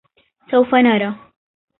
سوف 0.51 0.73
نرى 0.73 1.15